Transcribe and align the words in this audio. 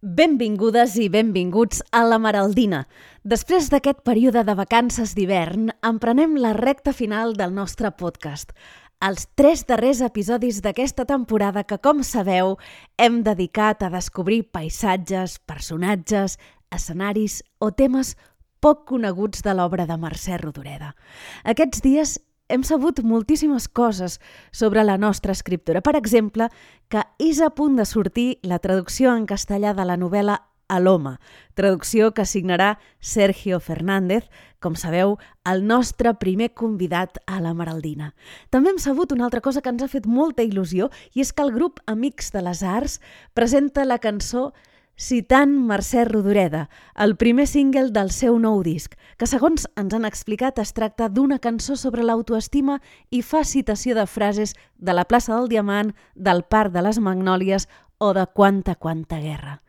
Benvingudes 0.00 0.92
i 1.02 1.08
benvinguts 1.10 1.80
a 1.90 2.04
la 2.06 2.20
Maraldina. 2.22 2.84
Després 3.26 3.66
d'aquest 3.72 4.04
període 4.06 4.44
de 4.46 4.54
vacances 4.54 5.16
d'hivern, 5.18 5.72
emprenem 5.82 6.36
la 6.38 6.52
recta 6.54 6.92
final 6.94 7.34
del 7.34 7.50
nostre 7.50 7.90
podcast. 7.90 8.54
Els 9.02 9.26
tres 9.34 9.64
darrers 9.66 9.98
episodis 10.06 10.60
d'aquesta 10.62 11.02
temporada 11.02 11.64
que, 11.66 11.80
com 11.82 12.04
sabeu, 12.06 12.54
hem 12.94 13.24
dedicat 13.26 13.82
a 13.82 13.90
descobrir 13.90 14.44
paisatges, 14.54 15.40
personatges, 15.42 16.38
escenaris 16.70 17.42
o 17.58 17.72
temes 17.74 18.14
poc 18.62 18.86
coneguts 18.86 19.42
de 19.42 19.50
l'obra 19.58 19.90
de 19.90 19.98
Mercè 19.98 20.38
Rodoreda. 20.38 20.94
Aquests 21.42 21.82
dies 21.82 22.20
hem 22.48 22.64
sabut 22.64 23.02
moltíssimes 23.04 23.68
coses 23.68 24.18
sobre 24.50 24.84
la 24.84 24.98
nostra 24.98 25.32
escriptora. 25.32 25.82
Per 25.84 25.96
exemple, 25.96 26.48
que 26.88 27.04
és 27.18 27.40
a 27.40 27.50
punt 27.50 27.76
de 27.76 27.84
sortir 27.84 28.38
la 28.42 28.58
traducció 28.58 29.14
en 29.14 29.26
castellà 29.26 29.74
de 29.76 29.84
la 29.84 29.98
novel·la 30.00 30.40
a 30.68 30.78
l'home, 30.80 31.16
traducció 31.56 32.12
que 32.12 32.26
signarà 32.28 32.76
Sergio 33.00 33.58
Fernández, 33.58 34.28
com 34.60 34.76
sabeu, 34.76 35.16
el 35.48 35.64
nostre 35.66 36.12
primer 36.20 36.50
convidat 36.52 37.16
a 37.26 37.40
la 37.40 37.54
Maraldina. 37.56 38.12
També 38.52 38.74
hem 38.74 38.80
sabut 38.82 39.12
una 39.16 39.24
altra 39.24 39.40
cosa 39.40 39.62
que 39.64 39.72
ens 39.72 39.82
ha 39.82 39.88
fet 39.88 40.06
molta 40.06 40.44
il·lusió 40.44 40.90
i 41.14 41.24
és 41.24 41.32
que 41.32 41.44
el 41.46 41.54
grup 41.56 41.80
Amics 41.86 42.32
de 42.36 42.44
les 42.44 42.62
Arts 42.62 42.98
presenta 43.34 43.88
la 43.88 43.98
cançó 43.98 44.52
citant 44.98 45.52
Mercè 45.68 46.02
Rodoreda, 46.04 46.68
el 46.98 47.14
primer 47.16 47.46
single 47.46 47.92
del 47.94 48.10
seu 48.10 48.36
nou 48.42 48.64
disc, 48.66 48.96
que 49.16 49.28
segons 49.30 49.68
ens 49.78 49.94
han 49.94 50.04
explicat 50.08 50.58
es 50.58 50.74
tracta 50.74 51.06
d'una 51.08 51.38
cançó 51.38 51.76
sobre 51.78 52.02
l'autoestima 52.02 52.80
i 53.14 53.22
fa 53.22 53.44
citació 53.46 53.94
de 53.94 54.08
frases 54.10 54.56
de 54.76 54.96
la 54.96 55.06
plaça 55.06 55.36
del 55.36 55.48
Diamant, 55.48 55.94
del 56.14 56.42
Parc 56.42 56.74
de 56.74 56.82
les 56.82 56.98
Magnòlies 56.98 57.68
o 57.98 58.10
de 58.12 58.26
Quanta, 58.34 58.74
quanta 58.74 59.22
guerra. 59.22 59.60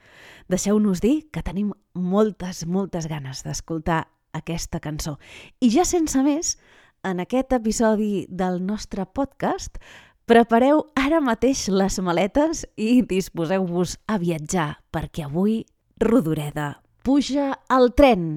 Deixeu-nos 0.50 1.00
dir 1.00 1.30
que 1.30 1.46
tenim 1.46 1.76
moltes, 1.94 2.66
moltes 2.66 3.05
ganes 3.05 3.46
d'escoltar 3.46 4.08
aquesta 4.34 4.82
cançó. 4.82 5.20
I 5.62 5.70
ja 5.70 5.86
sense 5.86 6.24
més, 6.26 6.58
en 7.05 7.21
aquest 7.21 7.54
episodi 7.54 8.26
del 8.30 8.60
nostre 8.66 9.05
podcast 9.05 9.77
Prepareu 10.30 10.84
ara 10.94 11.18
mateix 11.26 11.63
les 11.74 11.96
maletes 12.05 12.60
i 12.77 12.99
disposeu-vos 13.02 13.96
a 14.05 14.20
viatjar, 14.22 14.76
perquè 14.94 15.24
avui 15.26 15.63
Rodoreda 15.98 16.68
puja 17.02 17.48
al 17.66 17.96
tren. 17.98 18.27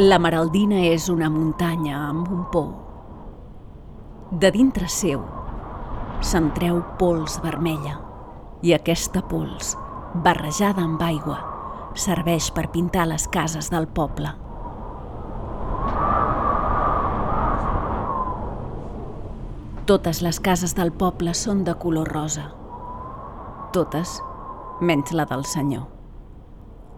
La 0.00 0.16
Maraldina 0.16 0.86
és 0.88 1.10
una 1.12 1.28
muntanya 1.28 1.98
amb 2.06 2.30
un 2.32 2.46
pou. 2.54 2.70
De 4.32 4.48
dintre 4.56 4.88
seu 4.88 5.20
se'n 6.24 6.48
treu 6.56 6.80
pols 6.96 7.36
vermella 7.44 7.98
i 8.64 8.72
aquesta 8.72 9.20
pols, 9.28 9.74
barrejada 10.24 10.80
amb 10.80 11.04
aigua, 11.04 11.55
serveix 11.96 12.50
per 12.52 12.68
pintar 12.72 13.06
les 13.08 13.26
cases 13.32 13.70
del 13.72 13.88
poble. 13.88 14.32
Totes 19.86 20.22
les 20.22 20.40
cases 20.42 20.74
del 20.74 20.90
poble 20.92 21.34
són 21.34 21.62
de 21.66 21.76
color 21.78 22.10
rosa. 22.10 22.48
Totes, 23.72 24.16
menys 24.80 25.12
la 25.14 25.28
del 25.30 25.44
senyor. 25.46 25.86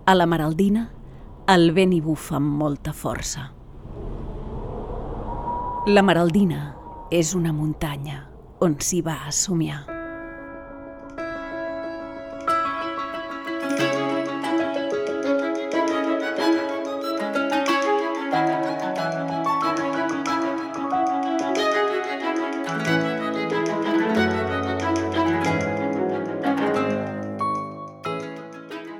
A 0.08 0.14
la 0.16 0.24
Maraldina, 0.26 0.86
el 1.52 1.70
vent 1.76 1.92
hi 1.92 2.00
bufa 2.00 2.38
amb 2.40 2.56
molta 2.62 2.96
força. 2.96 3.50
La 5.88 6.02
Maraldina 6.04 6.64
és 7.12 7.34
una 7.36 7.52
muntanya 7.52 8.24
on 8.64 8.80
s'hi 8.80 9.04
va 9.04 9.20
a 9.28 9.32
somiar. 9.32 9.97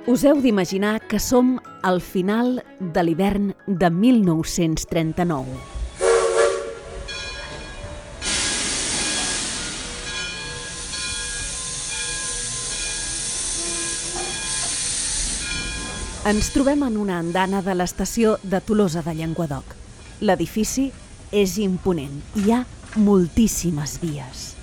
Us 0.09 0.23
heu 0.25 0.39
d'imaginar 0.41 1.03
que 1.05 1.19
som 1.21 1.59
al 1.85 1.99
final 2.01 2.63
de 2.79 3.01
l'hivern 3.03 3.51
de 3.67 3.89
1939. 3.93 5.45
Ens 16.25 16.49
trobem 16.55 16.81
en 16.87 16.97
una 16.97 17.19
andana 17.21 17.61
de 17.61 17.75
l'estació 17.77 18.39
de 18.41 18.63
Tolosa 18.65 19.03
de 19.05 19.13
Llenguadoc. 19.13 19.75
L'edifici 20.25 20.87
és 21.29 21.59
imponent. 21.61 22.17
Hi 22.33 22.55
ha 22.55 22.63
moltíssimes 22.97 23.99
vies. 24.01 24.55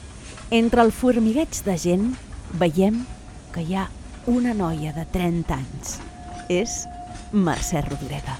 Entre 0.50 0.82
el 0.82 0.90
formigueig 0.90 1.62
de 1.70 1.78
gent 1.78 2.10
veiem 2.58 3.04
que 3.54 3.62
hi 3.62 3.78
ha 3.78 3.86
una 4.26 4.52
noia 4.54 4.92
de 4.92 5.04
30 5.12 5.54
anys. 5.54 5.98
És 6.50 6.84
Mercè 7.32 7.82
Rodoreda. 7.86 8.34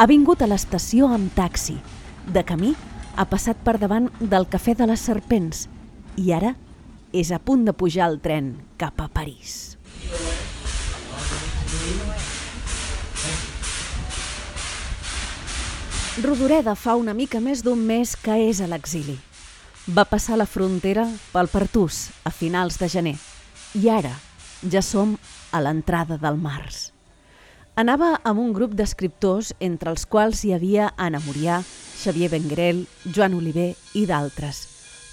Ha 0.00 0.06
vingut 0.08 0.40
a 0.40 0.48
l'estació 0.48 1.10
amb 1.12 1.32
taxi. 1.36 1.76
De 2.24 2.42
camí 2.44 2.72
ha 3.16 3.26
passat 3.28 3.60
per 3.64 3.76
davant 3.78 4.08
del 4.20 4.48
Cafè 4.48 4.74
de 4.76 4.88
les 4.88 5.02
Serpents 5.04 5.66
i 6.16 6.32
ara 6.32 6.54
és 7.12 7.32
a 7.32 7.38
punt 7.38 7.66
de 7.66 7.74
pujar 7.76 8.06
al 8.06 8.20
tren 8.24 8.54
cap 8.80 9.00
a 9.00 9.08
París. 9.12 9.76
Rodoreda 16.20 16.74
fa 16.76 16.96
una 16.96 17.14
mica 17.14 17.40
més 17.40 17.62
d'un 17.64 17.80
mes 17.80 18.16
que 18.16 18.40
és 18.48 18.60
a 18.60 18.68
l'exili. 18.68 19.18
Va 19.88 20.04
passar 20.08 20.36
la 20.40 20.48
frontera 20.48 21.06
pel 21.32 21.48
Pertús 21.48 22.08
a 22.24 22.32
finals 22.32 22.80
de 22.80 22.88
gener 22.88 23.16
i 23.76 23.88
ara 23.88 24.12
ja 24.62 24.82
som 24.82 25.16
a 25.52 25.60
l'entrada 25.60 26.18
del 26.20 26.36
març. 26.36 26.90
Anava 27.80 28.18
amb 28.26 28.42
un 28.42 28.50
grup 28.52 28.74
d'escriptors 28.76 29.54
entre 29.60 29.92
els 29.94 30.04
quals 30.04 30.42
hi 30.44 30.52
havia 30.52 30.90
Anna 30.96 31.20
Murià, 31.24 31.62
Xavier 32.00 32.28
Benguerel, 32.32 32.84
Joan 33.06 33.38
Oliver 33.38 33.70
i 33.94 34.04
d'altres. 34.10 34.66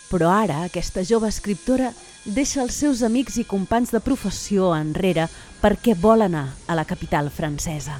Però 0.09 0.31
ara 0.31 0.63
aquesta 0.65 1.03
jove 1.03 1.29
escriptora 1.29 1.91
deixa 2.25 2.61
els 2.63 2.75
seus 2.75 3.03
amics 3.03 3.37
i 3.39 3.45
companys 3.47 3.93
de 3.95 4.01
professió 4.03 4.73
enrere 4.75 5.27
perquè 5.61 5.95
vol 5.95 6.25
anar 6.25 6.47
a 6.67 6.75
la 6.75 6.85
capital 6.87 7.29
francesa. 7.31 7.99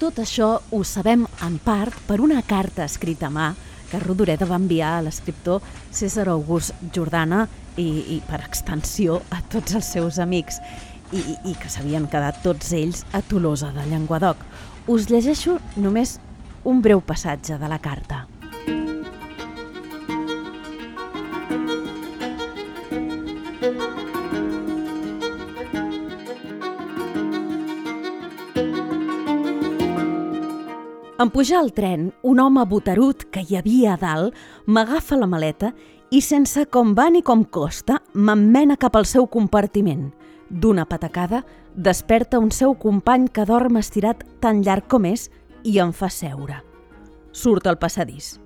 Tot 0.00 0.18
això 0.20 0.48
ho 0.70 0.82
sabem 0.84 1.24
en 1.46 1.58
part 1.62 1.94
per 2.06 2.20
una 2.20 2.42
carta 2.42 2.84
escrita 2.84 3.30
a 3.30 3.32
mà 3.32 3.52
que 3.90 4.00
Rodoreda 4.02 4.46
va 4.46 4.58
enviar 4.58 4.96
a 4.96 5.04
l'escriptor 5.06 5.62
César 5.90 6.28
August 6.28 6.74
Jordana 6.94 7.46
i, 7.76 7.88
i 8.16 8.20
per 8.28 8.42
extensió 8.44 9.20
a 9.30 9.40
tots 9.52 9.76
els 9.78 9.90
seus 9.96 10.20
amics 10.22 10.60
i, 11.12 11.22
i 11.44 11.56
que 11.60 11.70
s'havien 11.70 12.08
quedat 12.10 12.42
tots 12.44 12.72
ells 12.76 13.04
a 13.12 13.22
Tolosa 13.22 13.72
de 13.76 13.86
Llenguadoc. 13.90 14.40
Us 14.90 15.10
llegeixo 15.10 15.58
només 15.76 16.18
un 16.66 16.82
breu 16.82 17.02
passatge 17.04 17.58
de 17.58 17.70
la 17.70 17.78
carta. 17.78 18.24
En 31.16 31.30
pujar 31.32 31.62
al 31.62 31.72
tren, 31.72 32.10
un 32.28 32.40
home 32.42 32.62
botarut 32.68 33.22
que 33.32 33.40
hi 33.40 33.56
havia 33.56 33.94
a 33.94 33.98
dalt 33.98 34.36
m'agafa 34.68 35.16
la 35.16 35.26
maleta 35.26 35.70
i 36.10 36.20
sense 36.22 36.66
com 36.70 36.94
va 36.94 37.08
ni 37.10 37.22
com 37.22 37.42
costa 37.44 37.98
m'emmena 38.14 38.76
cap 38.78 38.96
al 38.96 39.06
seu 39.06 39.26
compartiment. 39.26 40.12
D'una 40.48 40.84
patacada, 40.86 41.42
desperta 41.74 42.38
un 42.38 42.52
seu 42.54 42.76
company 42.78 43.26
que 43.28 43.44
dorm 43.44 43.76
estirat 43.80 44.22
tan 44.40 44.62
llarg 44.62 44.86
com 44.88 45.04
és 45.08 45.28
i 45.66 45.78
em 45.82 45.92
fa 45.92 46.08
seure. 46.10 46.62
Surt 47.32 47.66
al 47.66 47.78
passadís. 47.78 48.36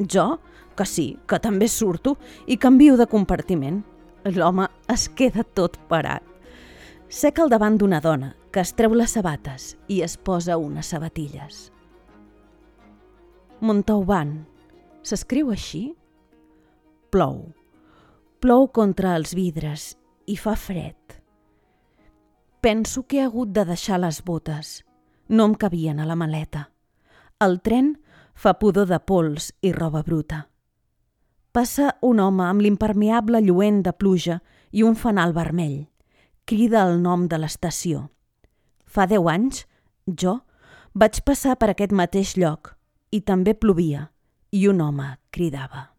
Jo, 0.00 0.40
que 0.74 0.86
sí, 0.88 1.18
que 1.28 1.38
també 1.38 1.68
surto 1.68 2.16
i 2.46 2.56
canvio 2.56 2.96
de 2.96 3.06
compartiment. 3.06 3.82
L'home 4.24 4.68
es 4.88 5.08
queda 5.08 5.44
tot 5.44 5.76
parat. 5.90 6.24
Sec 7.12 7.42
al 7.42 7.52
davant 7.52 7.76
d'una 7.76 8.00
dona 8.00 8.32
que 8.52 8.62
es 8.64 8.72
treu 8.72 8.94
les 8.96 9.12
sabates 9.12 9.74
i 9.88 10.00
es 10.00 10.16
posa 10.16 10.56
unes 10.56 10.88
sabatilles. 10.94 11.68
Montauban. 13.60 14.46
S'escriu 15.04 15.52
així? 15.52 15.90
Plou. 17.12 17.50
Plou 18.40 18.70
contra 18.72 19.10
els 19.18 19.34
vidres 19.36 19.82
i 20.24 20.38
fa 20.40 20.54
fred. 20.56 21.18
Penso 22.64 23.02
que 23.04 23.18
he 23.18 23.26
hagut 23.26 23.52
de 23.52 23.66
deixar 23.68 23.98
les 24.00 24.22
botes. 24.24 24.70
No 25.28 25.44
em 25.50 25.56
cabien 25.60 26.00
a 26.00 26.06
la 26.08 26.16
maleta. 26.16 26.70
El 27.36 27.58
tren 27.60 27.92
fa 28.32 28.54
pudor 28.56 28.88
de 28.88 28.96
pols 28.96 29.50
i 29.60 29.74
roba 29.76 30.00
bruta. 30.08 30.46
Passa 31.52 31.92
un 32.00 32.24
home 32.24 32.48
amb 32.48 32.64
l'impermeable 32.64 33.44
lluent 33.44 33.84
de 33.84 33.92
pluja 33.92 34.40
i 34.72 34.80
un 34.80 34.96
fanal 34.96 35.36
vermell. 35.36 35.90
Crida 36.48 36.88
el 36.88 37.02
nom 37.04 37.28
de 37.28 37.44
l'estació. 37.44 38.06
Fa 38.88 39.04
deu 39.04 39.28
anys, 39.28 39.66
jo, 40.08 40.38
vaig 40.96 41.20
passar 41.28 41.60
per 41.60 41.74
aquest 41.76 41.92
mateix 41.92 42.38
lloc 42.40 42.72
i 43.12 43.20
també 43.20 43.52
plovia 43.52 44.08
i 44.48 44.64
un 44.72 44.80
home 44.80 45.18
cridava. 45.28 45.91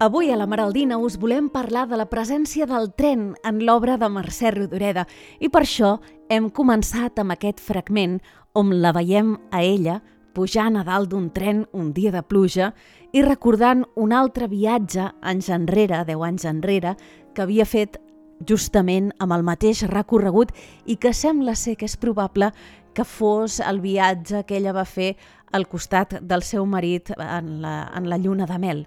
Avui 0.00 0.30
a 0.30 0.36
la 0.36 0.46
Maraldina 0.46 0.96
us 1.02 1.16
volem 1.18 1.48
parlar 1.50 1.88
de 1.90 1.96
la 1.98 2.04
presència 2.06 2.68
del 2.70 2.92
tren 2.94 3.32
en 3.42 3.56
l'obra 3.66 3.96
de 3.98 4.06
Mercè 4.06 4.52
Rodoreda 4.54 5.02
i 5.42 5.50
per 5.50 5.64
això 5.64 5.96
hem 6.30 6.46
començat 6.54 7.18
amb 7.18 7.34
aquest 7.34 7.58
fragment 7.58 8.20
on 8.54 8.70
la 8.78 8.92
veiem 8.94 9.34
a 9.50 9.64
ella 9.66 9.96
pujant 10.38 10.78
a 10.78 10.84
dalt 10.86 11.10
d'un 11.10 11.32
tren 11.34 11.64
un 11.74 11.90
dia 11.96 12.14
de 12.14 12.22
pluja 12.22 12.70
i 13.10 13.26
recordant 13.26 13.82
un 13.98 14.14
altre 14.14 14.46
viatge 14.46 15.10
anys 15.18 15.50
enrere, 15.50 16.04
deu 16.06 16.22
anys 16.22 16.46
enrere, 16.46 16.94
que 17.34 17.42
havia 17.42 17.66
fet 17.66 17.98
justament 18.46 19.10
amb 19.18 19.34
el 19.34 19.42
mateix 19.42 19.82
recorregut 19.90 20.54
i 20.86 20.94
que 20.94 21.10
sembla 21.10 21.58
ser 21.58 21.74
que 21.74 21.90
és 21.90 21.98
probable 21.98 22.52
que 22.94 23.02
fos 23.02 23.58
el 23.58 23.82
viatge 23.82 24.46
que 24.46 24.62
ella 24.62 24.78
va 24.78 24.86
fer 24.86 25.16
al 25.50 25.66
costat 25.66 26.20
del 26.22 26.46
seu 26.46 26.70
marit 26.70 27.10
en 27.18 27.56
la, 27.64 27.88
en 27.96 28.06
la 28.06 28.18
lluna 28.22 28.46
de 28.46 28.62
mel. 28.62 28.86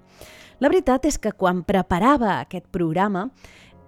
La 0.62 0.69
veritat 0.69 1.08
és 1.10 1.18
que 1.18 1.31
quan 1.34 1.63
preparava 1.66 2.36
aquest 2.38 2.68
programa 2.69 3.31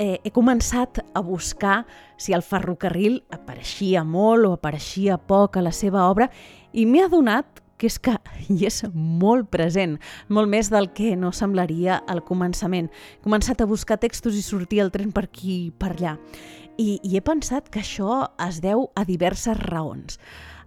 eh, 0.02 0.18
he 0.26 0.32
començat 0.34 1.04
a 1.14 1.22
buscar 1.22 1.84
si 2.18 2.34
el 2.34 2.42
ferrocarril 2.42 3.20
apareixia 3.30 4.02
molt 4.02 4.48
o 4.50 4.56
apareixia 4.58 5.20
poc 5.22 5.60
a 5.60 5.62
la 5.62 5.74
seva 5.76 6.08
obra 6.10 6.32
i 6.74 6.88
m'he 6.90 7.04
adonat 7.06 7.62
que 7.78 7.92
és 7.92 8.00
que 8.02 8.16
hi 8.50 8.66
és 8.66 8.82
molt 8.94 9.52
present, 9.54 10.00
molt 10.34 10.50
més 10.50 10.72
del 10.74 10.90
que 10.98 11.14
no 11.20 11.30
semblaria 11.30 12.00
al 12.10 12.24
començament. 12.26 12.90
He 12.90 13.22
començat 13.22 13.62
a 13.62 13.70
buscar 13.70 14.00
textos 14.02 14.34
i 14.34 14.42
sortia 14.42 14.82
el 14.88 14.90
tren 14.90 15.14
per 15.14 15.28
aquí 15.28 15.60
i 15.68 15.72
per 15.78 15.92
allà. 15.94 16.16
I, 16.82 16.98
I 17.06 17.18
he 17.20 17.22
pensat 17.22 17.70
que 17.70 17.84
això 17.84 18.24
es 18.48 18.64
deu 18.66 18.88
a 18.98 19.06
diverses 19.06 19.62
raons. 19.70 20.18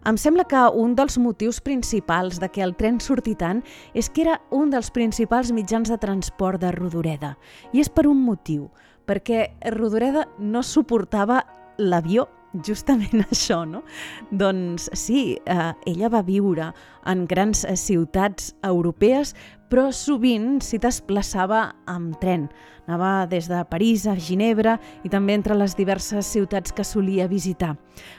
Em 0.05 0.19
sembla 0.21 0.45
que 0.45 0.61
un 0.77 0.95
dels 0.99 1.17
motius 1.19 1.61
principals 1.61 2.41
de 2.43 2.51
que 2.53 2.63
el 2.63 2.77
tren 2.77 3.01
surti 3.01 3.35
tant 3.35 3.63
és 3.95 4.11
que 4.11 4.27
era 4.27 4.41
un 4.51 4.71
dels 4.71 4.91
principals 4.91 5.53
mitjans 5.57 5.91
de 5.91 5.99
transport 5.99 6.61
de 6.61 6.73
Rodoreda. 6.77 7.37
I 7.73 7.81
és 7.81 7.89
per 7.89 8.07
un 8.07 8.21
motiu, 8.23 8.69
perquè 9.07 9.53
Rodoreda 9.73 10.27
no 10.39 10.63
suportava 10.63 11.45
l'avió 11.79 12.29
justament 12.65 13.25
això, 13.31 13.65
no? 13.69 13.83
Doncs 14.31 14.91
sí, 14.95 15.39
eh, 15.45 15.73
ella 15.87 16.13
va 16.13 16.23
viure 16.27 16.73
en 17.07 17.27
grans 17.27 17.65
eh, 17.65 17.77
ciutats 17.77 18.55
europees, 18.67 19.35
però 19.71 19.91
sovint 19.91 20.61
s'hi 20.63 20.79
desplaçava 20.83 21.73
amb 21.91 22.17
tren. 22.23 22.47
Anava 22.87 23.27
des 23.27 23.49
de 23.51 23.65
París 23.67 24.05
a 24.07 24.15
Ginebra 24.15 24.77
i 25.03 25.11
també 25.11 25.35
entre 25.35 25.57
les 25.59 25.75
diverses 25.75 26.29
ciutats 26.31 26.71
que 26.71 26.85
solia 26.87 27.27
visitar. 27.27 27.73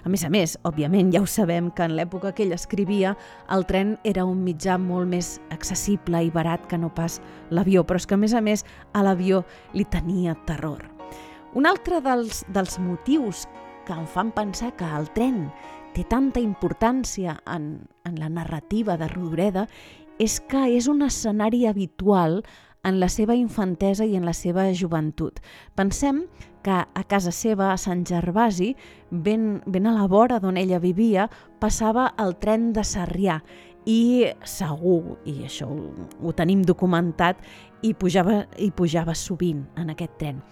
A 0.04 0.12
més 0.12 0.26
a 0.28 0.30
més, 0.30 0.58
òbviament, 0.68 1.14
ja 1.14 1.22
ho 1.24 1.30
sabem 1.30 1.70
que 1.72 1.88
en 1.88 1.96
l'època 1.96 2.34
que 2.36 2.44
ell 2.44 2.52
escrivia 2.52 3.16
el 3.56 3.64
tren 3.70 3.96
era 4.04 4.26
un 4.28 4.44
mitjà 4.44 4.76
molt 4.82 5.08
més 5.08 5.38
accessible 5.56 6.26
i 6.26 6.34
barat 6.36 6.68
que 6.68 6.80
no 6.82 6.92
pas 6.92 7.22
l'avió, 7.50 7.86
però 7.88 8.02
és 8.02 8.08
que 8.10 8.20
a 8.20 8.22
més 8.26 8.36
a 8.36 8.44
més 8.44 8.66
a 8.92 9.06
l'avió 9.08 9.46
li 9.74 9.88
tenia 9.88 10.36
terror. 10.50 10.84
Un 11.56 11.66
altre 11.66 12.02
dels, 12.04 12.44
dels 12.52 12.76
motius 12.84 13.46
que 13.88 13.96
em 13.96 14.08
fan 14.12 14.34
pensar 14.36 14.74
que 14.76 14.88
el 14.98 15.08
tren 15.16 15.48
té 15.96 16.04
tanta 16.12 16.42
importància 16.44 17.38
en, 17.48 17.88
en 18.04 18.20
la 18.20 18.28
narrativa 18.30 18.98
de 19.00 19.08
Rodoreda 19.08 19.68
és 20.20 20.42
que 20.50 20.66
és 20.76 20.90
un 20.92 21.06
escenari 21.06 21.64
habitual 21.70 22.42
en 22.88 23.00
la 23.00 23.08
seva 23.12 23.36
infantesa 23.36 24.06
i 24.06 24.18
en 24.20 24.26
la 24.28 24.34
seva 24.36 24.68
joventut. 24.76 25.40
Pensem 25.76 26.26
que 26.64 26.76
a 26.76 27.04
casa 27.08 27.32
seva, 27.32 27.72
a 27.72 27.80
Sant 27.80 28.04
Gervasi, 28.08 28.74
ben, 29.10 29.62
ben 29.66 29.88
a 29.88 29.96
la 29.96 30.08
vora 30.12 30.42
d'on 30.44 30.60
ella 30.60 30.82
vivia, 30.84 31.30
passava 31.62 32.12
el 32.20 32.36
tren 32.44 32.74
de 32.76 32.84
Sarrià 32.84 33.40
i 33.88 34.28
segur, 34.44 35.16
i 35.24 35.46
això 35.48 35.70
ho, 35.72 36.08
ho 36.20 36.34
tenim 36.36 36.66
documentat, 36.68 37.40
i 37.88 37.94
pujava, 37.96 38.42
i 38.60 38.72
pujava 38.76 39.16
sovint 39.16 39.64
en 39.80 39.94
aquest 39.94 40.18
tren. 40.20 40.44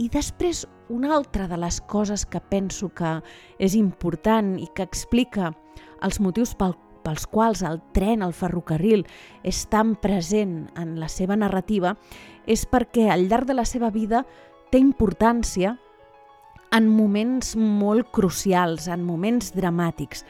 I 0.00 0.08
després, 0.08 0.62
una 0.88 1.10
altra 1.12 1.44
de 1.44 1.58
les 1.60 1.76
coses 1.84 2.22
que 2.24 2.40
penso 2.40 2.88
que 2.96 3.18
és 3.60 3.74
important 3.76 4.54
i 4.56 4.64
que 4.72 4.86
explica 4.86 5.50
els 6.00 6.16
motius 6.24 6.54
pel, 6.56 6.72
pels 7.04 7.26
quals 7.28 7.60
el 7.68 7.82
tren, 7.92 8.24
el 8.24 8.32
ferrocarril, 8.32 9.04
és 9.44 9.66
tan 9.68 9.92
present 10.00 10.70
en 10.80 10.94
la 11.02 11.10
seva 11.12 11.36
narrativa, 11.36 11.98
és 12.48 12.64
perquè 12.64 13.10
al 13.12 13.26
llarg 13.28 13.50
de 13.50 13.58
la 13.58 13.66
seva 13.68 13.90
vida 13.92 14.22
té 14.72 14.80
importància 14.80 15.74
en 16.72 16.88
moments 16.88 17.52
molt 17.58 18.08
crucials, 18.14 18.88
en 18.88 19.04
moments 19.04 19.52
dramàtics. 19.52 20.24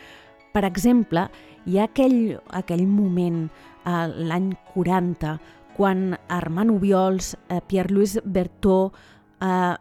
Per 0.51 0.65
exemple, 0.67 1.29
hi 1.69 1.79
ha 1.79 1.87
aquell, 1.87 2.41
aquell 2.59 2.89
moment, 2.91 3.45
eh, 3.85 4.07
l'any 4.19 4.51
40, 4.75 5.39
quan 5.77 6.19
Armand 6.27 6.75
Ubiols, 6.75 7.37
eh, 7.49 7.61
Pierre-Louis 7.69 8.19
Berthaud, 8.25 8.99
eh, 9.41 9.47
eh, 9.47 9.77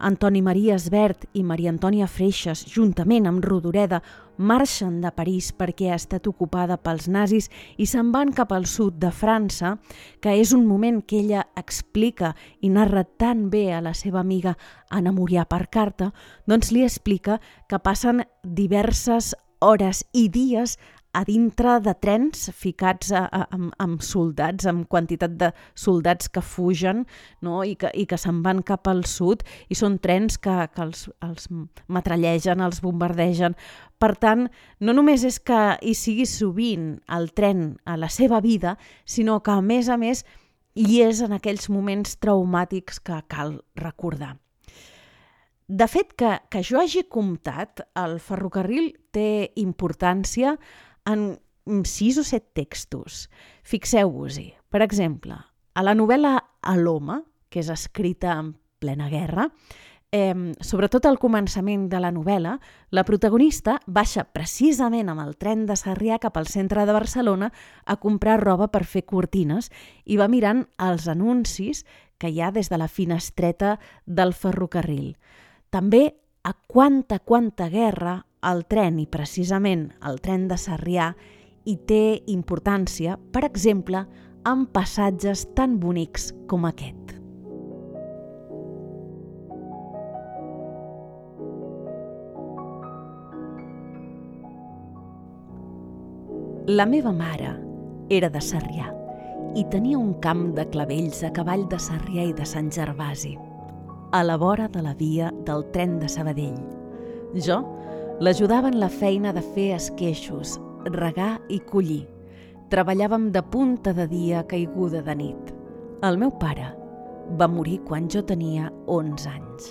Antoni 0.00 0.42
Maria 0.42 0.76
Esbert 0.76 1.26
i 1.34 1.42
Maria 1.42 1.70
Antònia 1.72 2.06
Freixas, 2.06 2.64
juntament 2.66 3.26
amb 3.26 3.44
Rodoreda, 3.44 4.02
marxen 4.36 5.00
de 5.00 5.10
París 5.16 5.52
perquè 5.56 5.90
ha 5.90 5.96
estat 5.96 6.26
ocupada 6.28 6.76
pels 6.76 7.08
nazis 7.08 7.48
i 7.80 7.86
se'n 7.88 8.10
van 8.12 8.34
cap 8.36 8.52
al 8.52 8.66
sud 8.68 8.98
de 9.00 9.10
França, 9.10 9.76
que 10.20 10.36
és 10.36 10.52
un 10.52 10.66
moment 10.66 11.00
que 11.00 11.22
ella 11.22 11.46
explica 11.56 12.34
i 12.60 12.68
narra 12.68 13.04
tan 13.04 13.48
bé 13.50 13.72
a 13.72 13.80
la 13.80 13.94
seva 13.94 14.20
amiga 14.20 14.56
Anna 14.90 15.12
Murià 15.12 15.46
per 15.48 15.66
carta, 15.70 16.12
doncs 16.46 16.72
li 16.72 16.84
explica 16.84 17.40
que 17.68 17.80
passen 17.80 18.24
diverses 18.42 19.34
hores 19.60 20.04
i 20.12 20.28
dies 20.28 20.76
a 21.16 21.24
dintre 21.24 21.78
de 21.80 21.94
trens 21.96 22.50
ficats 22.52 23.08
a, 23.16 23.22
a, 23.24 23.46
amb, 23.56 23.70
amb 23.80 24.02
soldats, 24.04 24.66
amb 24.68 24.84
quantitat 24.92 25.38
de 25.40 25.48
soldats 25.72 26.28
que 26.28 26.42
fugen 26.44 27.06
no? 27.40 27.62
i 27.64 27.72
que, 27.80 27.88
i 27.96 28.04
que 28.08 28.18
se'n 28.20 28.42
van 28.44 28.60
cap 28.66 28.88
al 28.92 29.04
sud 29.08 29.46
i 29.72 29.78
són 29.78 29.96
trens 30.04 30.36
que, 30.36 30.58
que 30.74 30.84
els, 30.84 31.06
els 31.24 31.48
matrallegen, 31.88 32.60
els 32.60 32.82
bombardegen. 32.84 33.56
Per 33.96 34.12
tant, 34.20 34.46
no 34.84 34.92
només 34.92 35.24
és 35.24 35.40
que 35.40 35.60
hi 35.80 35.96
sigui 35.96 36.28
sovint 36.28 36.98
el 37.16 37.30
tren 37.32 37.70
a 37.88 37.96
la 37.96 38.12
seva 38.12 38.42
vida, 38.44 38.76
sinó 39.08 39.40
que 39.40 39.56
a 39.56 39.62
més 39.64 39.88
a 39.88 39.96
més 39.96 40.26
hi 40.76 41.00
és 41.00 41.22
en 41.24 41.32
aquells 41.32 41.70
moments 41.72 42.18
traumàtics 42.20 43.00
que 43.00 43.22
cal 43.32 43.62
recordar. 43.80 44.34
De 45.66 45.88
fet, 45.90 46.12
que, 46.14 46.36
que 46.52 46.60
jo 46.62 46.76
hagi 46.78 47.06
comptat, 47.10 47.80
el 47.98 48.20
ferrocarril 48.22 48.92
té 49.16 49.54
importància 49.58 50.58
en 51.06 51.38
sis 51.84 52.18
o 52.18 52.24
set 52.26 52.52
textos. 52.54 53.26
Fixeu-vos-hi. 53.62 54.52
Per 54.70 54.82
exemple, 54.84 55.38
a 55.74 55.82
la 55.82 55.94
novel·la 55.94 56.36
Aloma, 56.62 57.22
que 57.48 57.62
és 57.62 57.70
escrita 57.72 58.36
en 58.36 58.54
plena 58.82 59.08
guerra, 59.10 59.48
eh, 60.12 60.52
sobretot 60.60 61.06
al 61.06 61.18
començament 61.18 61.88
de 61.90 62.00
la 62.00 62.12
novel·la, 62.14 62.56
la 62.90 63.04
protagonista 63.04 63.78
baixa 63.86 64.24
precisament 64.24 65.10
amb 65.12 65.24
el 65.24 65.36
tren 65.36 65.66
de 65.66 65.76
Sarrià 65.76 66.18
cap 66.22 66.36
al 66.36 66.48
centre 66.50 66.86
de 66.86 66.94
Barcelona 66.96 67.52
a 67.84 67.96
comprar 67.96 68.40
roba 68.42 68.68
per 68.68 68.84
fer 68.84 69.04
cortines 69.04 69.70
i 70.04 70.16
va 70.16 70.28
mirant 70.28 70.66
els 70.78 71.08
anuncis 71.08 71.84
que 72.18 72.30
hi 72.30 72.40
ha 72.40 72.50
des 72.50 72.70
de 72.72 72.78
la 72.78 72.88
finestreta 72.88 73.78
del 74.06 74.32
ferrocarril. 74.32 75.16
També 75.70 76.14
a 76.46 76.54
quanta, 76.54 77.18
quanta 77.18 77.68
guerra 77.68 78.22
el 78.46 78.62
tren, 78.70 79.00
i 79.02 79.06
precisament 79.10 79.88
el 80.06 80.20
tren 80.22 80.46
de 80.50 80.58
Sarrià, 80.60 81.10
hi 81.66 81.74
té 81.88 82.22
importància, 82.30 83.16
per 83.34 83.42
exemple, 83.48 84.04
en 84.46 84.66
passatges 84.70 85.48
tan 85.58 85.80
bonics 85.82 86.30
com 86.46 86.68
aquest. 86.68 87.16
La 96.66 96.86
meva 96.86 97.12
mare 97.14 97.52
era 98.10 98.30
de 98.30 98.40
Sarrià 98.42 98.92
i 99.56 99.62
tenia 99.70 99.98
un 99.98 100.16
camp 100.22 100.48
de 100.56 100.64
clavells 100.70 101.22
a 101.24 101.30
cavall 101.34 101.62
de 101.70 101.78
Sarrià 101.78 102.24
i 102.26 102.34
de 102.34 102.46
Sant 102.46 102.70
Gervasi. 102.74 103.36
a 104.12 104.22
la 104.22 104.36
vora 104.36 104.68
de 104.68 104.82
la 104.82 104.94
via 104.94 105.32
del 105.44 105.64
tren 105.72 105.98
de 105.98 106.08
Sabadell. 106.08 106.56
Jo 107.34 107.58
l'ajudava 108.18 108.68
en 108.68 108.78
la 108.80 108.88
feina 108.88 109.32
de 109.32 109.42
fer 109.54 109.74
esqueixos, 109.76 110.56
regar 110.94 111.36
i 111.52 111.58
collir. 111.60 112.06
Treballàvem 112.72 113.28
de 113.30 113.42
punta 113.42 113.92
de 113.94 114.06
dia 114.08 114.42
caiguda 114.48 115.02
de 115.04 115.14
nit. 115.14 115.52
El 116.02 116.16
meu 116.18 116.32
pare 116.40 116.70
va 117.38 117.48
morir 117.48 117.78
quan 117.84 118.08
jo 118.08 118.22
tenia 118.24 118.70
11 118.86 119.28
anys. 119.28 119.68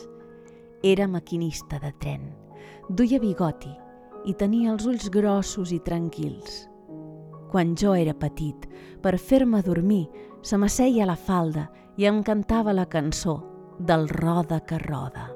Era 0.84 1.08
maquinista 1.08 1.80
de 1.82 1.92
tren, 2.00 2.30
duia 2.90 3.20
bigoti 3.20 3.72
i 4.26 4.34
tenia 4.38 4.72
els 4.74 4.86
ulls 4.86 5.10
grossos 5.10 5.74
i 5.74 5.80
tranquils. 5.82 6.66
Quan 7.52 7.74
jo 7.80 7.96
era 7.96 8.14
petit, 8.14 8.68
per 9.02 9.18
fer-me 9.18 9.62
dormir, 9.66 10.06
se 10.42 10.58
m'asseia 10.58 11.06
a 11.06 11.10
la 11.10 11.18
falda 11.18 11.70
i 11.98 12.06
em 12.06 12.22
cantava 12.24 12.74
la 12.74 12.86
cançó 12.86 13.40
del 13.80 14.08
Roda 14.10 14.62
que 14.66 14.78
roda. 14.78 15.35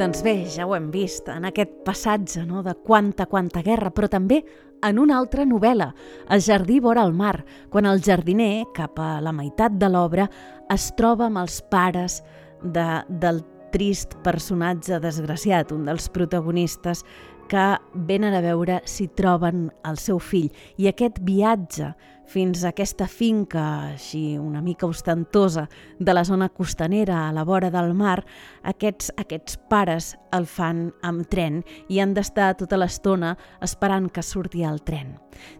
Doncs 0.00 0.22
bé, 0.24 0.46
ja 0.48 0.64
ho 0.64 0.70
hem 0.72 0.86
vist 0.88 1.26
en 1.28 1.44
aquest 1.44 1.82
passatge 1.84 2.46
no, 2.48 2.62
de 2.64 2.72
quanta, 2.86 3.26
quanta 3.28 3.60
guerra, 3.60 3.90
però 3.92 4.08
també 4.08 4.38
en 4.80 4.96
una 4.98 5.18
altra 5.18 5.44
novel·la, 5.44 5.90
El 6.32 6.40
jardí 6.40 6.78
vora 6.80 7.02
el 7.04 7.12
mar, 7.12 7.44
quan 7.68 7.84
el 7.84 8.00
jardiner, 8.00 8.64
cap 8.72 8.96
a 8.96 9.20
la 9.20 9.32
meitat 9.36 9.76
de 9.76 9.90
l'obra, 9.92 10.24
es 10.72 10.86
troba 10.96 11.26
amb 11.26 11.42
els 11.42 11.60
pares 11.68 12.22
de, 12.62 12.86
del 13.10 13.42
trist 13.74 14.16
personatge 14.24 15.02
desgraciat, 15.04 15.70
un 15.70 15.84
dels 15.84 16.08
protagonistes, 16.08 17.04
que 17.50 17.66
venen 17.92 18.32
a 18.32 18.40
veure 18.40 18.80
si 18.86 19.06
troben 19.08 19.68
el 19.84 19.98
seu 19.98 20.18
fill. 20.18 20.48
I 20.78 20.88
aquest 20.88 21.20
viatge 21.20 21.92
fins 22.30 22.62
a 22.62 22.70
aquesta 22.70 23.08
finca 23.10 23.64
així 23.90 24.38
una 24.38 24.62
mica 24.62 24.86
ostentosa 24.86 25.66
de 25.98 26.14
la 26.14 26.24
zona 26.24 26.48
costanera 26.48 27.24
a 27.26 27.32
la 27.34 27.44
vora 27.44 27.70
del 27.74 27.92
mar, 27.94 28.20
aquests, 28.62 29.10
aquests 29.18 29.58
pares 29.70 30.14
el 30.36 30.46
fan 30.46 30.88
amb 31.02 31.26
tren 31.30 31.64
i 31.88 31.98
han 31.98 32.14
d'estar 32.14 32.52
tota 32.60 32.78
l'estona 32.78 33.34
esperant 33.60 34.08
que 34.14 34.22
surti 34.22 34.62
el 34.62 34.82
tren. 34.86 35.16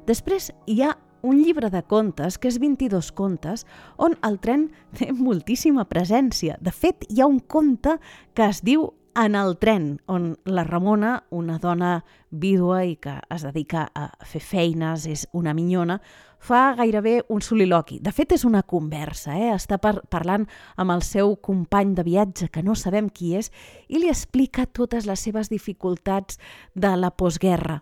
Després 0.06 0.52
hi 0.70 0.82
ha 0.84 0.94
un 1.22 1.42
llibre 1.42 1.68
de 1.70 1.82
contes, 1.82 2.38
que 2.38 2.48
és 2.48 2.56
22 2.60 3.10
contes, 3.12 3.66
on 3.98 4.14
el 4.24 4.38
tren 4.40 4.70
té 4.96 5.10
moltíssima 5.12 5.84
presència. 5.90 6.56
De 6.60 6.72
fet, 6.72 7.04
hi 7.10 7.20
ha 7.20 7.28
un 7.28 7.40
conte 7.40 7.98
que 8.32 8.46
es 8.46 8.62
diu 8.64 8.88
en 9.16 9.34
el 9.34 9.56
tren, 9.58 10.00
on 10.06 10.38
la 10.44 10.64
Ramona, 10.64 11.24
una 11.30 11.58
dona 11.58 12.04
vídua 12.30 12.84
i 12.86 12.96
que 12.96 13.16
es 13.30 13.42
dedica 13.42 13.88
a 13.94 14.08
fer 14.26 14.42
feines, 14.42 15.06
és 15.10 15.26
una 15.36 15.54
minyona, 15.54 15.98
fa 16.40 16.74
gairebé 16.78 17.20
un 17.28 17.42
soliloqui. 17.44 17.98
De 18.00 18.12
fet, 18.16 18.32
és 18.36 18.44
una 18.48 18.62
conversa, 18.62 19.36
eh? 19.36 19.50
està 19.54 19.80
par 19.82 19.98
parlant 20.10 20.46
amb 20.80 20.94
el 20.96 21.02
seu 21.06 21.36
company 21.36 21.94
de 21.98 22.06
viatge, 22.06 22.48
que 22.48 22.62
no 22.62 22.76
sabem 22.78 23.10
qui 23.10 23.34
és, 23.36 23.50
i 23.88 24.00
li 24.00 24.08
explica 24.08 24.66
totes 24.66 25.08
les 25.10 25.20
seves 25.20 25.50
dificultats 25.52 26.40
de 26.74 26.94
la 26.96 27.10
postguerra. 27.10 27.80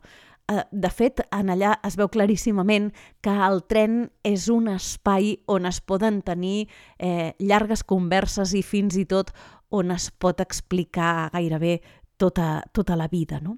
Eh, 0.48 0.64
de 0.72 0.88
fet, 0.88 1.20
en 1.28 1.50
allà 1.52 1.74
es 1.84 1.98
veu 2.00 2.08
claríssimament 2.08 2.88
que 3.20 3.34
el 3.46 3.60
tren 3.68 4.06
és 4.24 4.46
un 4.48 4.70
espai 4.72 5.34
on 5.46 5.68
es 5.68 5.82
poden 5.84 6.22
tenir 6.24 6.70
eh, 6.96 7.34
llargues 7.38 7.84
converses 7.84 8.54
i 8.56 8.62
fins 8.64 8.96
i 8.96 9.04
tot 9.04 9.34
on 9.70 9.90
es 9.92 10.10
pot 10.10 10.40
explicar 10.40 11.30
gairebé 11.32 11.80
tota, 12.18 12.62
tota 12.72 12.96
la 12.96 13.08
vida. 13.08 13.40
No? 13.40 13.56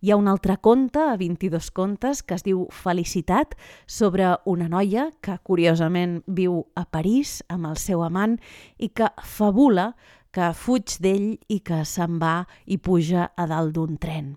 Hi 0.00 0.12
ha 0.12 0.18
un 0.20 0.28
altre 0.28 0.58
conte, 0.60 1.00
a 1.00 1.16
22 1.16 1.70
contes, 1.70 2.22
que 2.22 2.36
es 2.36 2.44
diu 2.44 2.66
Felicitat, 2.70 3.56
sobre 3.86 4.34
una 4.44 4.68
noia 4.68 5.08
que 5.24 5.38
curiosament 5.42 6.20
viu 6.26 6.60
a 6.76 6.84
París 6.84 7.40
amb 7.48 7.70
el 7.70 7.78
seu 7.80 8.04
amant 8.04 8.36
i 8.78 8.92
que 8.92 9.08
fabula 9.24 9.92
que 10.32 10.52
fuig 10.56 10.96
d'ell 11.04 11.34
i 11.48 11.60
que 11.60 11.82
se'n 11.88 12.18
va 12.20 12.46
i 12.64 12.78
puja 12.78 13.30
a 13.36 13.46
dalt 13.48 13.74
d'un 13.76 13.98
tren. 14.00 14.36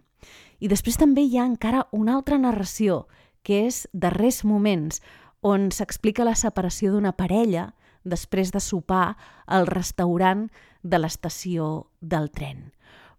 I 0.60 0.68
després 0.72 0.98
també 1.00 1.24
hi 1.24 1.38
ha 1.38 1.46
encara 1.48 1.86
una 1.92 2.16
altra 2.16 2.38
narració, 2.40 3.06
que 3.44 3.66
és 3.68 3.86
Darrers 3.94 4.44
moments, 4.44 5.02
on 5.46 5.70
s'explica 5.72 6.26
la 6.26 6.36
separació 6.36 6.92
d'una 6.92 7.14
parella 7.14 7.74
després 8.06 8.52
de 8.54 8.62
sopar 8.62 9.16
al 9.46 9.68
restaurant 9.68 10.48
de 10.86 11.02
l'estació 11.02 11.90
del 12.02 12.30
tren. 12.32 12.70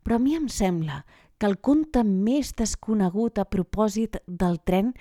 Però 0.06 0.16
a 0.16 0.22
mi 0.22 0.36
em 0.38 0.46
sembla 0.46 1.02
que 1.36 1.48
el 1.50 1.58
conte 1.58 2.04
més 2.06 2.54
desconegut 2.56 3.40
a 3.42 3.48
propòsit 3.50 4.20
del 4.26 4.60
tren 4.64 4.94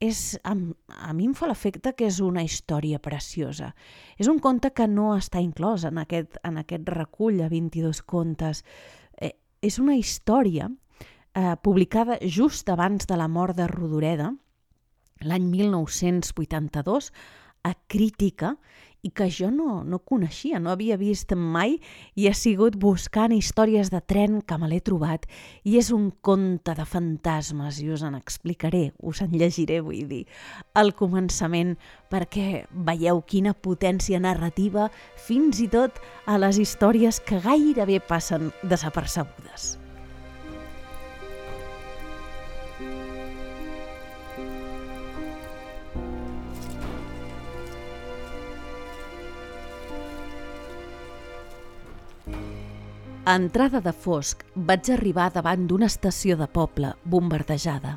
és, 0.00 0.36
a, 0.44 0.54
a 0.54 1.12
mi 1.16 1.26
em 1.28 1.34
fa 1.36 1.48
l'efecte 1.50 1.94
que 1.96 2.06
és 2.08 2.20
una 2.24 2.44
història 2.46 3.00
preciosa. 3.02 3.72
És 4.18 4.30
un 4.30 4.38
conte 4.42 4.70
que 4.76 4.86
no 4.90 5.12
està 5.16 5.42
inclòs 5.42 5.84
en 5.88 5.98
aquest, 6.02 6.38
en 6.44 6.60
aquest 6.62 6.88
recull 6.94 7.42
a 7.42 7.50
22 7.52 8.02
contes. 8.06 8.62
Eh, 9.18 9.34
és 9.62 9.78
una 9.82 9.96
història 9.96 10.70
eh, 10.70 11.54
publicada 11.62 12.18
just 12.22 12.70
abans 12.70 13.08
de 13.10 13.18
la 13.18 13.28
mort 13.28 13.56
de 13.58 13.68
Rodoreda, 13.70 14.32
l'any 15.24 15.46
1982, 15.50 17.10
a 17.64 17.72
Crítica, 17.88 18.56
i 19.04 19.12
que 19.12 19.28
jo 19.30 19.50
no, 19.52 19.82
no 19.84 20.00
coneixia, 20.00 20.58
no 20.58 20.72
havia 20.72 20.96
vist 21.00 21.34
mai 21.36 21.76
i 22.16 22.26
he 22.26 22.32
sigut 22.34 22.78
buscant 22.80 23.34
històries 23.36 23.92
de 23.92 24.00
tren 24.00 24.40
que 24.40 24.58
me 24.58 24.70
l'he 24.70 24.80
trobat 24.80 25.28
i 25.62 25.76
és 25.80 25.92
un 25.94 26.08
conte 26.24 26.74
de 26.74 26.88
fantasmes 26.88 27.82
i 27.84 27.90
us 27.92 28.02
en 28.06 28.16
explicaré, 28.16 28.88
us 29.04 29.20
en 29.24 29.36
llegiré, 29.36 29.82
vull 29.84 30.08
dir, 30.08 30.24
al 30.74 30.94
començament 30.96 31.76
perquè 32.10 32.64
veieu 32.72 33.20
quina 33.28 33.54
potència 33.54 34.22
narrativa 34.22 34.88
fins 35.28 35.60
i 35.60 35.68
tot 35.68 36.00
a 36.26 36.40
les 36.40 36.58
històries 36.58 37.20
que 37.20 37.42
gairebé 37.44 38.00
passen 38.00 38.52
desapercebudes. 38.64 39.74
A 53.24 53.38
entrada 53.40 53.80
de 53.80 53.92
fosc 53.96 54.42
vaig 54.68 54.90
arribar 54.92 55.30
davant 55.32 55.62
d'una 55.64 55.86
estació 55.88 56.34
de 56.36 56.44
poble 56.44 56.90
bombardejada. 57.08 57.94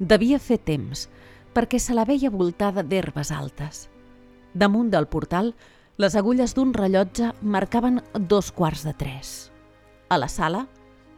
Devia 0.00 0.40
fer 0.42 0.58
temps, 0.58 1.04
perquè 1.54 1.78
se 1.78 1.94
la 1.94 2.04
veia 2.08 2.32
voltada 2.34 2.82
d'herbes 2.82 3.30
altes. 3.30 3.84
Damunt 4.58 4.90
del 4.90 5.06
portal, 5.06 5.52
les 6.02 6.16
agulles 6.18 6.56
d'un 6.58 6.74
rellotge 6.74 7.30
marcaven 7.42 8.02
dos 8.18 8.50
quarts 8.50 8.82
de 8.82 8.96
tres. 8.98 9.52
A 10.10 10.18
la 10.18 10.26
sala, 10.26 10.64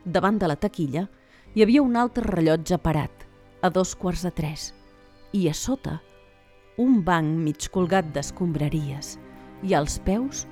davant 0.04 0.36
de 0.36 0.52
la 0.52 0.60
taquilla, 0.60 1.08
hi 1.54 1.64
havia 1.64 1.80
un 1.80 1.96
altre 1.96 2.28
rellotge 2.28 2.76
parat, 2.76 3.24
a 3.64 3.72
dos 3.72 3.96
quarts 3.96 4.28
de 4.28 4.30
tres. 4.42 4.74
I 5.32 5.48
a 5.48 5.56
sota, 5.56 6.02
un 6.76 7.00
banc 7.00 7.40
mig 7.48 7.72
colgat 7.72 8.12
d'escombraries 8.12 9.16
i 9.64 9.72
als 9.72 9.96
peus 10.04 10.44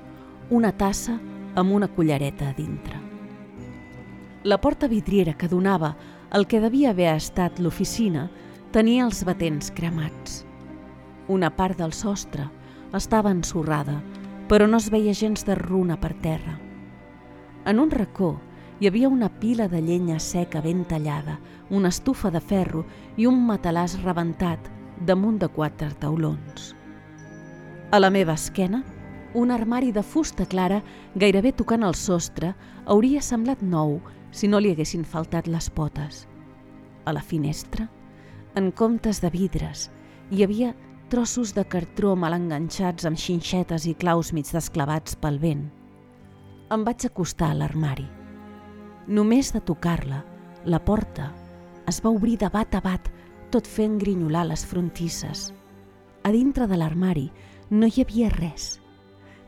una 0.48 0.72
tassa 0.72 1.20
amb 1.56 1.72
una 1.72 1.88
cullereta 1.88 2.50
a 2.50 2.54
dintre. 2.54 3.00
La 4.44 4.60
porta 4.60 4.86
vidriera 4.86 5.34
que 5.34 5.48
donava 5.48 5.96
el 6.30 6.46
que 6.46 6.60
devia 6.60 6.92
haver 6.92 7.14
estat 7.16 7.58
l'oficina 7.58 8.28
tenia 8.70 9.06
els 9.06 9.24
batents 9.24 9.72
cremats. 9.74 10.44
Una 11.26 11.50
part 11.56 11.78
del 11.80 11.94
sostre 11.96 12.46
estava 12.94 13.32
ensorrada, 13.32 13.96
però 14.46 14.68
no 14.70 14.78
es 14.78 14.90
veia 14.92 15.14
gens 15.16 15.42
de 15.46 15.56
runa 15.58 15.96
per 15.98 16.12
terra. 16.22 16.58
En 17.66 17.80
un 17.82 17.90
racó 17.90 18.36
hi 18.78 18.86
havia 18.86 19.08
una 19.08 19.30
pila 19.40 19.66
de 19.72 19.80
llenya 19.82 20.20
seca 20.20 20.60
ben 20.60 20.84
tallada, 20.84 21.40
una 21.70 21.88
estufa 21.88 22.30
de 22.30 22.40
ferro 22.40 22.84
i 23.16 23.26
un 23.26 23.40
matalàs 23.48 23.96
rebentat 24.04 24.70
damunt 25.08 25.40
de 25.40 25.48
quatre 25.48 25.88
taulons. 25.98 26.74
A 27.90 27.98
la 27.98 28.10
meva 28.10 28.36
esquena 28.36 28.84
un 29.34 29.50
armari 29.50 29.92
de 29.92 30.02
fusta 30.02 30.46
clara, 30.46 30.82
gairebé 31.14 31.52
tocant 31.52 31.84
el 31.84 31.94
sostre, 31.94 32.54
hauria 32.86 33.22
semblat 33.22 33.62
nou 33.62 33.98
si 34.30 34.48
no 34.48 34.60
li 34.60 34.72
haguessin 34.72 35.04
faltat 35.04 35.48
les 35.48 35.68
potes. 35.70 36.26
A 37.04 37.12
la 37.12 37.22
finestra, 37.22 37.88
en 38.54 38.70
comptes 38.72 39.20
de 39.20 39.30
vidres, 39.30 39.90
hi 40.30 40.42
havia 40.44 40.74
trossos 41.08 41.54
de 41.54 41.64
cartró 41.64 42.14
mal 42.16 42.34
enganxats 42.34 43.06
amb 43.06 43.20
xinxetes 43.20 43.86
i 43.86 43.94
claus 43.94 44.32
mig 44.32 44.48
desclavats 44.52 45.16
pel 45.16 45.38
vent. 45.42 45.66
Em 46.72 46.86
vaig 46.86 47.06
acostar 47.06 47.52
a 47.52 47.58
l'armari. 47.58 48.06
Només 49.06 49.52
de 49.54 49.60
tocar-la, 49.60 50.24
la 50.64 50.80
porta 50.82 51.30
es 51.86 52.00
va 52.02 52.10
obrir 52.10 52.38
de 52.40 52.50
bat 52.50 52.74
a 52.74 52.80
bat, 52.82 53.12
tot 53.54 53.66
fent 53.66 54.00
grinyolar 54.00 54.48
les 54.48 54.64
frontisses. 54.66 55.52
A 56.26 56.32
dintre 56.34 56.66
de 56.66 56.76
l'armari 56.80 57.30
no 57.70 57.86
hi 57.86 58.02
havia 58.02 58.32
res 58.34 58.80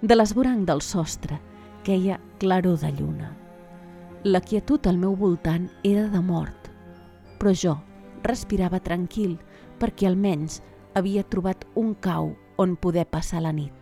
de 0.01 0.15
l'esvoranc 0.15 0.67
del 0.67 0.81
sostre, 0.81 1.41
queia 1.83 2.21
claror 2.39 2.79
de 2.79 2.93
lluna. 2.93 3.33
La 4.23 4.41
quietud 4.41 4.87
al 4.87 4.99
meu 4.99 5.17
voltant 5.17 5.69
era 5.83 6.07
de 6.13 6.21
mort, 6.23 6.69
però 7.39 7.55
jo 7.55 7.75
respirava 8.23 8.79
tranquil 8.83 9.37
perquè 9.79 10.07
almenys 10.07 10.61
havia 10.95 11.23
trobat 11.27 11.65
un 11.75 11.95
cau 11.95 12.35
on 12.59 12.77
poder 12.77 13.07
passar 13.07 13.43
la 13.43 13.53
nit. 13.53 13.75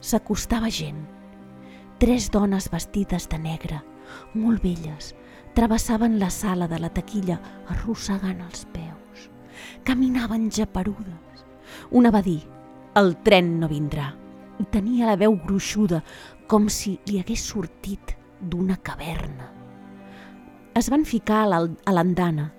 S'acostava 0.00 0.70
gent. 0.70 1.04
Tres 1.98 2.28
dones 2.30 2.68
vestides 2.70 3.28
de 3.30 3.38
negre, 3.38 3.80
molt 4.34 4.62
velles, 4.62 5.14
travessaven 5.54 6.18
la 6.18 6.30
sala 6.30 6.68
de 6.68 6.78
la 6.82 6.90
taquilla 6.90 7.38
arrossegant 7.70 8.42
els 8.44 8.66
peus. 8.74 9.30
Caminaven 9.86 10.50
japerudes. 10.50 11.46
Una 11.90 12.10
va 12.10 12.20
dir, 12.22 12.42
el 12.94 13.16
tren 13.24 13.58
no 13.60 13.70
vindrà. 13.70 14.12
Tenia 14.72 15.06
la 15.10 15.16
veu 15.20 15.36
gruixuda, 15.46 16.02
com 16.48 16.68
si 16.72 16.96
li 17.08 17.20
hagués 17.20 17.42
sortit 17.44 18.16
d'una 18.40 18.76
caverna. 18.82 19.50
Es 20.76 20.90
van 20.92 21.04
ficar 21.08 21.44
a 21.46 21.92
l'andana 21.92 22.50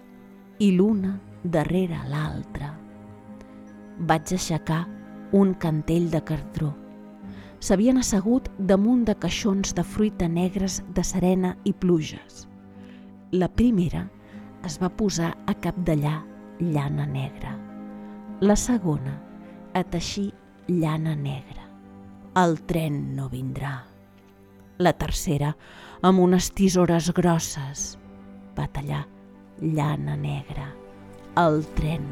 i 0.59 0.71
l'una 0.73 1.17
darrere 1.43 1.99
l'altra. 2.09 2.71
Vaig 4.09 4.33
aixecar 4.33 4.85
un 5.37 5.53
cantell 5.53 6.09
de 6.09 6.21
cardró. 6.21 6.71
S'havien 7.59 7.97
assegut 7.97 8.49
damunt 8.57 9.03
de 9.05 9.15
caixons 9.17 9.73
de 9.73 9.83
fruita 9.83 10.27
negres 10.29 10.81
de 10.93 11.03
serena 11.03 11.55
i 11.65 11.73
pluges. 11.73 12.45
La 13.31 13.49
primera 13.49 14.05
es 14.65 14.77
va 14.81 14.89
posar 14.89 15.33
a 15.45 15.53
capdallar 15.53 16.19
llana 16.59 17.05
negra. 17.05 17.53
La 18.41 18.55
segona 18.55 19.17
a 19.73 19.83
teixir 19.83 20.31
llana 20.67 21.15
negra. 21.15 21.66
El 22.37 22.59
tren 22.69 22.97
no 23.17 23.31
vindrà. 23.31 23.71
La 24.77 24.91
tercera, 24.93 25.55
amb 26.05 26.21
unes 26.21 26.51
tisores 26.53 27.07
grosses, 27.17 27.85
va 28.53 28.67
tallar 28.75 28.99
llana 29.57 30.13
negra. 30.21 30.67
El 31.41 31.63
tren 31.79 32.05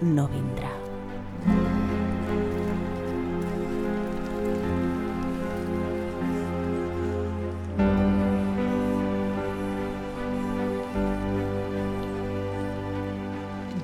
no 0.00 0.24
vindrà. 0.32 0.72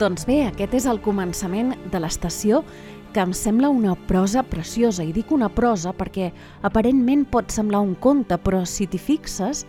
Doncs 0.00 0.24
bé, 0.24 0.40
aquest 0.48 0.80
és 0.80 0.88
el 0.88 1.04
començament 1.04 1.76
de 1.92 2.00
l'estació 2.00 2.64
que 3.12 3.20
em 3.20 3.32
sembla 3.36 3.68
una 3.68 3.94
prosa 4.08 4.42
preciosa. 4.42 5.04
I 5.04 5.12
dic 5.12 5.30
una 5.32 5.50
prosa 5.52 5.92
perquè 5.92 6.30
aparentment 6.64 7.26
pot 7.28 7.52
semblar 7.52 7.82
un 7.84 7.94
conte, 7.94 8.38
però 8.40 8.64
si 8.64 8.86
t'hi 8.88 8.98
fixes, 8.98 9.66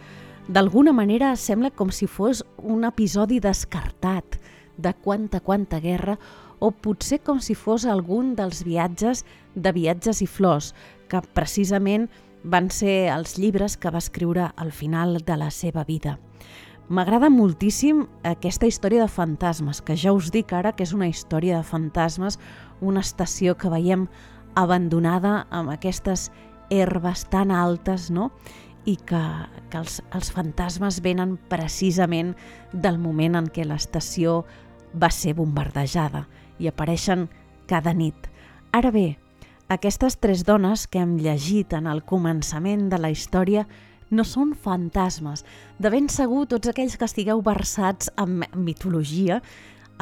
d'alguna 0.48 0.94
manera 0.96 1.34
sembla 1.36 1.72
com 1.72 1.92
si 1.92 2.08
fos 2.08 2.44
un 2.58 2.88
episodi 2.88 3.42
descartat 3.44 4.40
de 4.78 4.94
quanta, 4.94 5.40
quanta 5.40 5.80
guerra, 5.84 6.18
o 6.64 6.72
potser 6.72 7.20
com 7.20 7.42
si 7.44 7.56
fos 7.56 7.84
algun 7.86 8.34
dels 8.40 8.64
viatges 8.64 9.26
de 9.56 9.72
Viatges 9.76 10.22
i 10.24 10.28
Flors, 10.28 10.72
que 11.12 11.20
precisament 11.36 12.08
van 12.44 12.70
ser 12.72 13.12
els 13.12 13.38
llibres 13.38 13.76
que 13.76 13.92
va 13.92 14.00
escriure 14.00 14.54
al 14.56 14.72
final 14.72 15.20
de 15.28 15.38
la 15.38 15.52
seva 15.52 15.84
vida. 15.84 16.18
M'agrada 16.92 17.30
moltíssim 17.32 18.04
aquesta 18.28 18.68
història 18.68 19.06
de 19.06 19.12
fantasmes, 19.12 19.80
que 19.82 19.96
ja 19.96 20.12
us 20.12 20.28
dic 20.36 20.52
ara 20.52 20.74
que 20.76 20.84
és 20.84 20.92
una 20.92 21.08
història 21.08 21.62
de 21.62 21.64
fantasmes, 21.64 22.36
una 22.84 23.02
estació 23.02 23.56
que 23.58 23.72
veiem 23.72 24.08
abandonada 24.60 25.48
amb 25.50 25.74
aquestes 25.74 26.30
herbes 26.70 27.26
tan 27.32 27.52
altes, 27.52 28.10
no? 28.12 28.32
i 28.86 28.98
que, 29.00 29.22
que 29.72 29.80
els, 29.80 30.02
els 30.12 30.30
fantasmes 30.36 31.00
venen 31.04 31.38
precisament 31.50 32.34
del 32.74 33.00
moment 33.00 33.40
en 33.40 33.48
què 33.48 33.64
l'estació 33.64 34.42
va 35.00 35.10
ser 35.10 35.34
bombardejada 35.38 36.26
i 36.60 36.68
apareixen 36.68 37.30
cada 37.70 37.94
nit. 37.96 38.28
Ara 38.76 38.92
bé, 38.92 39.08
aquestes 39.72 40.20
tres 40.20 40.44
dones 40.44 40.86
que 40.88 41.00
hem 41.00 41.16
llegit 41.18 41.74
en 41.74 41.88
el 41.88 42.04
començament 42.04 42.90
de 42.92 43.00
la 43.00 43.14
història 43.14 43.66
no 44.14 44.26
són 44.28 44.54
fantasmes. 44.54 45.42
De 45.80 45.90
ben 45.90 46.10
segur, 46.12 46.46
tots 46.52 46.70
aquells 46.70 46.98
que 47.00 47.08
estigueu 47.08 47.42
versats 47.42 48.12
en 48.20 48.44
mitologia 48.54 49.40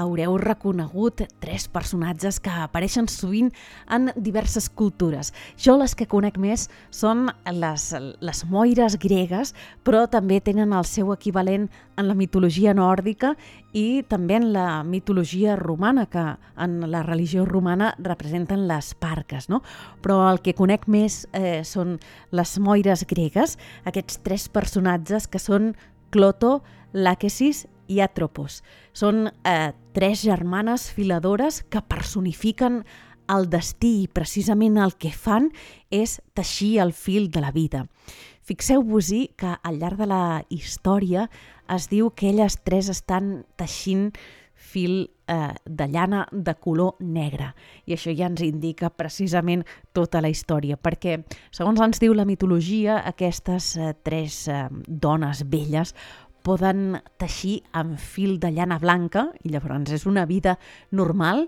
haureu 0.02 0.38
reconegut 0.42 1.24
tres 1.44 1.68
personatges 1.72 2.40
que 2.44 2.52
apareixen 2.64 3.08
sovint 3.12 3.52
en 3.90 4.10
diverses 4.16 4.70
cultures. 4.70 5.32
Jo 5.58 5.78
les 5.80 5.96
que 5.96 6.10
conec 6.10 6.40
més 6.42 6.68
són 6.90 7.30
les, 7.46 7.88
les 8.20 8.44
moires 8.50 8.98
gregues, 9.02 9.54
però 9.86 10.08
també 10.12 10.42
tenen 10.42 10.74
el 10.74 10.88
seu 10.90 11.14
equivalent 11.14 11.70
en 12.02 12.10
la 12.10 12.18
mitologia 12.18 12.74
nòrdica 12.74 13.36
i 13.78 14.04
també 14.10 14.40
en 14.40 14.50
la 14.56 14.82
mitologia 14.84 15.56
romana, 15.60 16.08
que 16.10 16.24
en 16.58 16.80
la 16.92 17.04
religió 17.04 17.46
romana 17.46 17.94
representen 18.00 18.68
les 18.68 18.94
parques. 18.96 19.48
No? 19.50 19.62
Però 20.02 20.24
el 20.32 20.42
que 20.42 20.56
conec 20.58 20.88
més 20.92 21.26
eh, 21.34 21.62
són 21.68 22.00
les 22.32 22.58
moires 22.60 23.06
gregues, 23.08 23.58
aquests 23.86 24.22
tres 24.26 24.50
personatges 24.50 25.28
que 25.28 25.40
són 25.40 25.74
Cloto, 26.12 26.60
Làquesis 26.92 27.68
i 27.92 28.00
Atropos. 28.04 28.62
Són 28.96 29.28
eh, 29.28 29.72
tres 29.96 30.24
germanes 30.24 30.90
filadores 30.96 31.62
que 31.70 31.84
personifiquen 31.84 32.82
el 33.32 33.48
destí 33.52 33.94
i 34.04 34.10
precisament 34.12 34.80
el 34.82 34.96
que 35.00 35.12
fan 35.12 35.50
és 35.92 36.20
teixir 36.36 36.80
el 36.84 36.92
fil 36.96 37.30
de 37.32 37.44
la 37.44 37.52
vida. 37.56 37.86
Fixeu-vos-hi 38.48 39.30
que 39.40 39.56
al 39.62 39.80
llarg 39.80 40.02
de 40.02 40.10
la 40.10 40.24
història 40.50 41.28
es 41.72 41.88
diu 41.92 42.12
que 42.12 42.32
elles 42.32 42.58
tres 42.66 42.90
estan 42.92 43.44
teixint 43.60 44.12
fil 44.62 45.12
eh, 45.28 45.54
de 45.66 45.88
llana 45.88 46.28
de 46.32 46.54
color 46.56 46.96
negre. 47.00 47.52
I 47.88 47.96
això 47.96 48.14
ja 48.16 48.30
ens 48.30 48.44
indica 48.46 48.92
precisament 48.94 49.66
tota 49.96 50.22
la 50.24 50.30
història, 50.32 50.78
perquè, 50.78 51.18
segons 51.52 51.82
ens 51.82 52.02
diu 52.02 52.16
la 52.16 52.28
mitologia, 52.30 53.02
aquestes 53.10 53.74
eh, 53.78 53.94
tres 54.04 54.46
eh, 54.48 54.68
dones 54.88 55.44
velles 55.50 55.96
poden 56.44 57.00
teixir 57.22 57.62
amb 57.78 58.00
fil 58.00 58.40
de 58.42 58.52
llana 58.52 58.80
blanca, 58.82 59.30
i 59.44 59.54
llavors 59.54 59.92
és 59.94 60.06
una 60.10 60.26
vida 60.26 60.58
normal, 60.92 61.48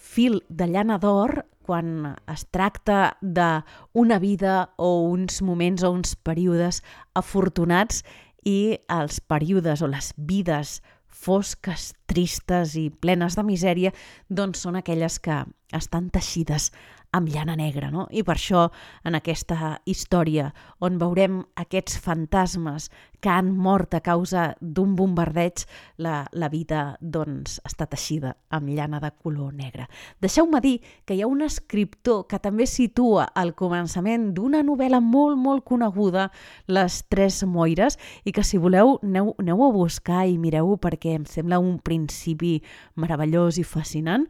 fil 0.00 0.40
de 0.48 0.68
llana 0.70 0.98
d'or 1.02 1.44
quan 1.66 2.16
es 2.30 2.46
tracta 2.50 3.16
d'una 3.20 4.18
vida 4.18 4.70
o 4.76 5.10
uns 5.10 5.42
moments 5.42 5.84
o 5.86 5.92
uns 5.94 6.16
períodes 6.16 6.80
afortunats 7.14 8.02
i 8.46 8.80
els 8.88 9.20
períodes 9.20 9.82
o 9.82 9.90
les 9.90 10.14
vides 10.16 10.80
fosques, 11.20 11.92
tristes 12.08 12.74
i 12.80 12.88
plenes 12.90 13.36
de 13.36 13.44
misèria, 13.44 13.92
doncs 14.28 14.64
són 14.64 14.78
aquelles 14.80 15.18
que 15.20 15.42
estan 15.76 16.08
teixides 16.10 16.70
amb 17.12 17.28
llana 17.28 17.56
negra, 17.58 17.90
no? 17.90 18.06
I 18.10 18.22
per 18.26 18.36
això, 18.36 18.68
en 19.04 19.18
aquesta 19.18 19.76
història, 19.84 20.50
on 20.80 20.98
veurem 21.02 21.42
aquests 21.58 21.98
fantasmes 22.00 22.88
que 23.20 23.28
han 23.28 23.50
mort 23.56 23.94
a 23.94 24.00
causa 24.00 24.54
d'un 24.60 24.94
bombardeig, 24.96 25.64
la, 26.00 26.24
la 26.32 26.48
vida 26.48 26.96
doncs, 27.00 27.58
està 27.66 27.86
teixida 27.90 28.34
amb 28.50 28.72
llana 28.72 29.00
de 29.00 29.10
color 29.12 29.52
negre. 29.54 29.86
Deixeu-me 30.20 30.60
dir 30.64 30.78
que 31.04 31.14
hi 31.14 31.22
ha 31.22 31.30
un 31.30 31.44
escriptor 31.44 32.26
que 32.30 32.40
també 32.42 32.66
situa 32.66 33.28
al 33.36 33.52
començament 33.58 34.30
d'una 34.36 34.62
novel·la 34.66 35.02
molt, 35.04 35.38
molt 35.38 35.64
coneguda, 35.68 36.30
Les 36.66 37.02
Tres 37.12 37.42
Moires, 37.44 37.98
i 38.24 38.32
que 38.32 38.44
si 38.46 38.58
voleu 38.58 38.96
aneu, 39.02 39.34
aneu 39.38 39.64
a 39.66 39.70
buscar 39.74 40.24
i 40.28 40.38
mireu 40.40 40.76
perquè 40.80 41.14
em 41.18 41.28
sembla 41.28 41.60
un 41.60 41.78
principi 41.84 42.58
meravellós 42.96 43.60
i 43.60 43.66
fascinant. 43.66 44.26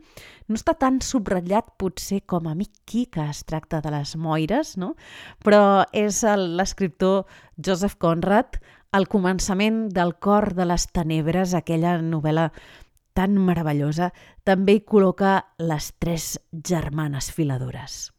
No 0.51 0.59
està 0.59 0.75
tan 0.75 0.99
subratllat 1.05 1.77
potser 1.79 2.25
com 2.27 2.49
a 2.51 2.57
Mick 2.59 2.83
Key, 2.91 3.07
que 3.15 3.23
es 3.31 3.45
tracta 3.47 3.79
de 3.85 3.93
les 3.95 4.17
Moires, 4.19 4.75
no? 4.81 4.97
però 5.45 5.85
és 5.95 6.25
l'escriptor 6.25 7.23
Joseph 7.57 7.95
Conrad, 8.03 8.59
al 8.91 9.07
començament 9.07 9.85
del 9.95 10.17
cor 10.19 10.51
de 10.59 10.67
les 10.67 10.89
tenebres, 10.91 11.55
aquella 11.55 11.99
novel·la 12.03 12.51
tan 13.15 13.37
meravellosa, 13.39 14.11
també 14.43 14.79
hi 14.79 14.87
col·loca 14.87 15.35
les 15.63 15.93
tres 16.03 16.33
germanes 16.51 17.31
filadores. 17.31 18.11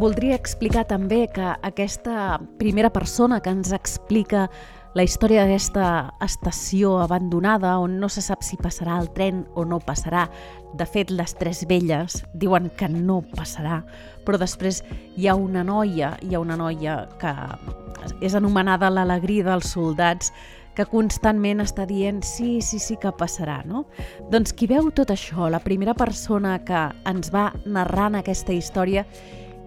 Voldria 0.00 0.36
explicar 0.36 0.86
també 0.88 1.26
que 1.28 1.48
aquesta 1.60 2.38
primera 2.60 2.88
persona 2.92 3.40
que 3.44 3.52
ens 3.52 3.72
explica 3.76 4.46
la 4.98 5.04
història 5.06 5.44
d'aquesta 5.46 6.10
estació 6.24 6.96
abandonada 6.98 7.76
on 7.78 8.00
no 8.02 8.08
se 8.10 8.22
sap 8.24 8.42
si 8.42 8.56
passarà 8.58 8.96
el 8.98 9.10
tren 9.14 9.44
o 9.54 9.62
no 9.64 9.78
passarà. 9.78 10.24
De 10.74 10.86
fet, 10.86 11.12
les 11.14 11.34
tres 11.38 11.62
velles 11.70 12.20
diuen 12.34 12.66
que 12.78 12.88
no 12.90 13.20
passarà, 13.36 13.84
però 14.26 14.38
després 14.38 14.82
hi 15.16 15.28
ha 15.30 15.36
una 15.38 15.62
noia, 15.66 16.16
hi 16.26 16.34
ha 16.34 16.42
una 16.42 16.58
noia 16.58 17.04
que 17.22 17.34
és 18.20 18.34
anomenada 18.34 18.90
l'alegria 18.90 19.46
dels 19.46 19.70
soldats, 19.76 20.32
que 20.74 20.86
constantment 20.90 21.62
està 21.62 21.84
dient 21.86 22.22
sí, 22.26 22.58
sí, 22.62 22.78
sí 22.82 22.96
que 22.98 23.10
passarà, 23.14 23.60
no? 23.66 23.84
Doncs 24.30 24.54
qui 24.56 24.66
veu 24.70 24.90
tot 24.94 25.10
això, 25.14 25.50
la 25.50 25.62
primera 25.62 25.94
persona 25.94 26.56
que 26.66 26.88
ens 27.10 27.30
va 27.34 27.50
narrant 27.66 28.18
aquesta 28.18 28.54
història 28.54 29.04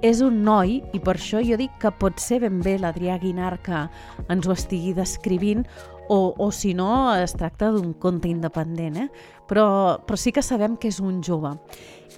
és 0.03 0.19
un 0.19 0.41
noi, 0.43 0.81
i 0.91 0.99
per 0.99 1.15
això 1.15 1.39
jo 1.39 1.55
dic 1.55 1.71
que 1.79 1.89
pot 1.95 2.19
ser 2.19 2.41
ben 2.43 2.59
bé 2.61 2.75
l'Adrià 2.81 3.15
Guinar 3.21 3.55
que 3.63 3.85
ens 4.27 4.47
ho 4.47 4.51
estigui 4.51 4.91
descrivint, 4.97 5.63
o, 6.11 6.33
o 6.35 6.49
si 6.51 6.73
no, 6.75 7.15
es 7.15 7.31
tracta 7.39 7.69
d'un 7.71 7.93
conte 7.95 8.27
independent, 8.27 8.97
eh? 8.99 9.07
però, 9.47 10.03
però 10.03 10.19
sí 10.19 10.33
que 10.35 10.43
sabem 10.43 10.75
que 10.75 10.91
és 10.91 10.99
un 10.99 11.21
jove. 11.23 11.53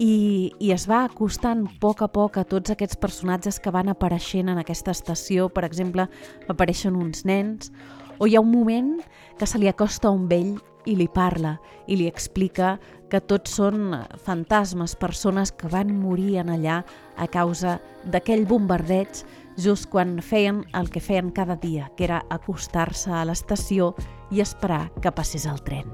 I, 0.01 0.51
I 0.57 0.73
es 0.73 0.87
va 0.89 1.03
acostant 1.05 1.67
a 1.69 1.75
poc 1.79 2.01
a 2.01 2.09
poc 2.09 2.39
a 2.41 2.47
tots 2.49 2.73
aquests 2.73 2.97
personatges 2.97 3.61
que 3.61 3.71
van 3.71 3.93
apareixent 3.93 4.49
en 4.49 4.57
aquesta 4.57 4.91
estació. 4.91 5.47
Per 5.53 5.63
exemple, 5.67 6.09
apareixen 6.49 6.97
uns 6.97 7.21
nens, 7.29 7.69
o 8.17 8.25
hi 8.25 8.35
ha 8.35 8.41
un 8.41 8.49
moment 8.49 8.95
que 9.37 9.45
se 9.45 9.61
li 9.61 9.69
acosta 9.69 10.09
un 10.09 10.25
vell 10.31 10.55
i 10.85 10.95
li 10.97 11.07
parla 11.09 11.55
i 11.87 11.97
li 11.97 12.09
explica 12.09 12.75
que 13.09 13.21
tots 13.21 13.57
són 13.59 13.93
fantasmes, 14.25 14.95
persones 14.97 15.51
que 15.53 15.69
van 15.69 15.93
morir 15.93 16.39
en 16.41 16.49
allà 16.53 16.81
a 17.17 17.27
causa 17.27 17.79
d'aquell 18.03 18.45
bombardeig 18.45 19.23
just 19.57 19.89
quan 19.89 20.19
feien 20.21 20.63
el 20.73 20.89
que 20.91 20.99
feien 20.99 21.31
cada 21.31 21.55
dia, 21.55 21.89
que 21.95 22.05
era 22.05 22.23
acostar-se 22.29 23.11
a 23.11 23.23
l'estació 23.25 23.93
i 24.31 24.41
esperar 24.43 24.89
que 25.01 25.13
passés 25.15 25.45
el 25.47 25.61
tren. 25.63 25.87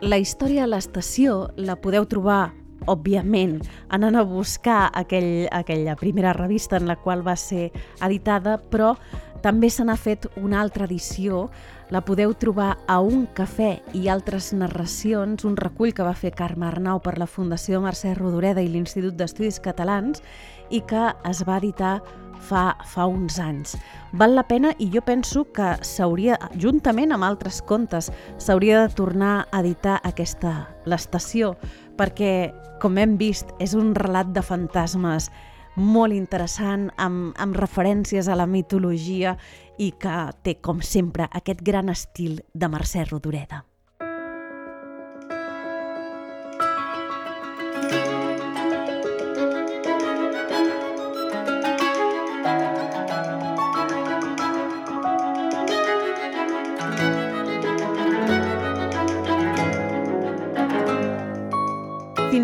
La 0.00 0.16
història 0.16 0.64
a 0.64 0.70
l'estació 0.70 1.50
la 1.60 1.76
podeu 1.76 2.06
trobar 2.08 2.54
òbviament, 2.88 3.58
anant 3.92 4.16
a 4.16 4.24
buscar 4.24 4.88
aquell, 4.96 5.46
aquella 5.52 5.96
primera 6.00 6.32
revista 6.32 6.78
en 6.80 6.88
la 6.88 6.96
qual 6.96 7.20
va 7.26 7.36
ser 7.36 7.68
editada, 8.00 8.56
però 8.72 8.94
també 9.44 9.70
se 9.70 9.84
n'ha 9.84 9.96
fet 10.00 10.26
una 10.40 10.60
altra 10.60 10.88
edició, 10.88 11.50
la 11.90 12.00
podeu 12.06 12.32
trobar 12.38 12.76
a 12.86 13.00
Un 13.02 13.26
cafè 13.34 13.80
i 13.98 14.06
altres 14.08 14.52
narracions, 14.54 15.44
un 15.44 15.56
recull 15.58 15.92
que 15.94 16.06
va 16.06 16.14
fer 16.14 16.30
Carme 16.38 16.68
Arnau 16.68 17.02
per 17.02 17.16
la 17.18 17.26
Fundació 17.26 17.80
Mercè 17.82 18.14
Rodoreda 18.14 18.62
i 18.62 18.70
l'Institut 18.70 19.18
d'Estudis 19.18 19.58
Catalans 19.60 20.22
i 20.70 20.80
que 20.86 21.10
es 21.26 21.42
va 21.46 21.58
editar 21.58 21.98
fa, 22.40 22.76
fa 22.86 23.06
uns 23.10 23.38
anys. 23.42 23.76
Val 24.12 24.34
la 24.38 24.46
pena 24.46 24.72
i 24.78 24.88
jo 24.94 25.02
penso 25.02 25.44
que 25.52 25.74
s'hauria, 25.86 26.38
juntament 26.54 27.12
amb 27.12 27.26
altres 27.26 27.60
contes, 27.66 28.10
s'hauria 28.38 28.86
de 28.86 28.94
tornar 28.94 29.34
a 29.50 29.60
editar 29.60 29.98
aquesta 30.06 30.70
l'estació, 30.86 31.56
perquè, 31.98 32.52
com 32.80 32.98
hem 32.98 33.18
vist, 33.20 33.50
és 33.60 33.74
un 33.74 33.94
relat 33.98 34.30
de 34.32 34.42
fantasmes 34.46 35.28
molt 35.76 36.14
interessant, 36.16 36.88
amb, 36.98 37.34
amb 37.38 37.56
referències 37.56 38.28
a 38.28 38.36
la 38.38 38.46
mitologia 38.46 39.36
i 39.78 39.92
que 39.98 40.16
té, 40.42 40.58
com 40.60 40.82
sempre, 40.84 41.28
aquest 41.30 41.62
gran 41.62 41.88
estil 41.92 42.40
de 42.52 42.68
Mercè 42.68 43.06
Rodoreda. 43.08 43.64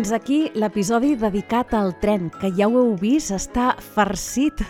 Fins 0.07 0.21
aquí 0.23 0.37
l'episodi 0.55 1.17
dedicat 1.19 1.73
al 1.75 1.89
tren, 1.99 2.29
que 2.39 2.47
ja 2.55 2.69
ho 2.69 2.77
heu 2.79 2.93
vist, 2.95 3.33
està 3.35 3.73
farcit 3.83 4.61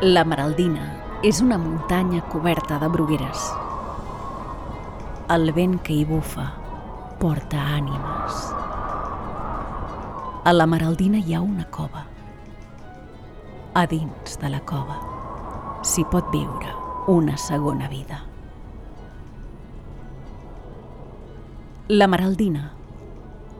La 0.00 0.22
Maraldina 0.22 0.84
és 1.26 1.40
una 1.42 1.56
muntanya 1.58 2.20
coberta 2.30 2.76
de 2.78 2.86
brugueres. 2.86 3.48
El 5.34 5.50
vent 5.56 5.74
que 5.82 5.96
hi 5.96 6.04
bufa 6.06 6.44
porta 7.18 7.64
ànimes. 7.74 8.36
A 10.46 10.54
la 10.54 10.68
Maraldina 10.70 11.18
hi 11.18 11.34
ha 11.34 11.42
una 11.42 11.66
cova. 11.74 12.04
A 13.74 13.86
dins 13.90 14.38
de 14.38 14.54
la 14.54 14.62
cova 14.62 15.02
s'hi 15.82 16.06
pot 16.14 16.30
viure 16.30 16.78
una 17.10 17.34
segona 17.34 17.90
vida. 17.90 18.22
La 21.88 22.06
Maraldina, 22.06 22.68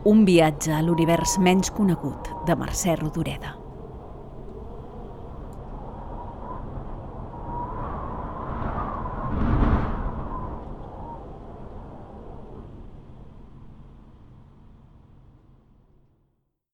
un 0.07 0.23
viatge 0.23 0.71
a 0.71 0.85
l'univers 0.87 1.41
menys 1.43 1.75
conegut 1.75 2.31
de 2.47 2.55
Mercè 2.55 2.95
Rodoreda. 2.95 3.58